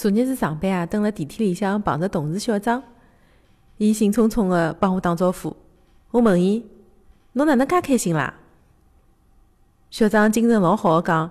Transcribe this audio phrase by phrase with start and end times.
[0.00, 2.80] 昨日是上班啊，蹲辣电梯里向碰着同事小张，
[3.78, 5.56] 伊兴冲冲个帮我打招呼。
[6.12, 6.64] 我问伊
[7.34, 8.32] ：“侬哪能介开心啦？”
[9.90, 11.28] 小张精神老好个讲：“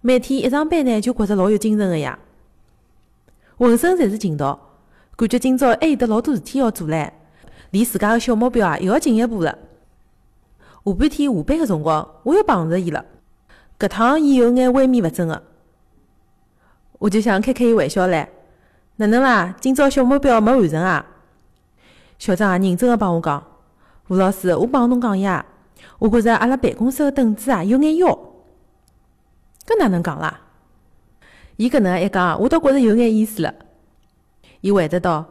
[0.00, 2.16] 每天一上班呢，就觉着老有精神个呀，
[3.58, 4.76] 浑身侪是劲道，
[5.16, 7.10] 感觉今朝还有得老多事体要做唻，
[7.72, 9.58] 离自家个小目标啊又要进一步了。”
[10.86, 13.04] 下半天下班个辰光，我又碰着伊了，
[13.76, 15.42] 搿趟伊有眼萎靡勿振个。
[17.02, 18.28] 我就想开开伊玩笑唻，
[18.94, 19.56] 哪能啦？
[19.60, 21.04] 今朝小目标没完成啊？
[22.16, 23.44] 小张也认真个帮我讲，
[24.06, 25.44] 吴老师，我帮侬讲呀，
[25.98, 28.06] 我觉着阿拉办公室个凳子啊有眼腰。
[29.66, 30.42] 搿哪能讲啦？
[31.56, 33.52] 伊搿能一讲，我倒觉着有眼意思了。
[34.60, 35.26] 伊回答道：“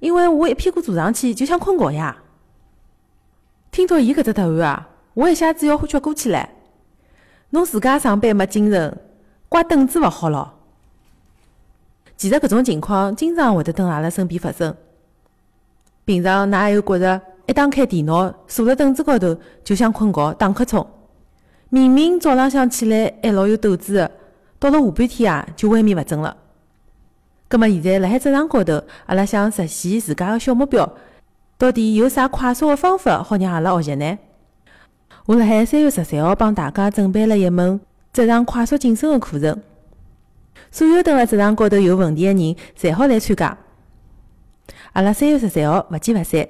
[0.00, 2.18] 因为我一屁股坐上去就想困觉呀。”
[3.72, 6.46] 听到伊搿只答案啊，我一下子要昏厥过去唻。
[7.48, 9.00] 侬自家上班没精神，
[9.48, 10.53] 怪凳子勿好咯。
[12.24, 14.74] 其实搿种情况经常会得蹲阿拉身边发生。
[16.06, 20.86] 平常㑚还有觉着一打开电脑，坐辣凳子高头就想困觉、打瞌冲。
[21.68, 24.10] 明明早浪向起来还老有斗志个，
[24.58, 26.34] 到了下半天啊就萎靡勿振了。
[27.46, 30.90] 葛末现在辣海职场高头，阿拉想实现自家个小目标，
[31.58, 34.18] 到底有啥快速个方法好让阿拉学习呢？
[35.26, 37.78] 我辣海三月十三号帮大家准备了一门
[38.14, 39.60] 职场快速晋升个课程。
[40.70, 43.58] 所有等辣职场高头有问题的人，侪好来参加。
[44.92, 46.48] 阿拉三月十三号勿见勿散。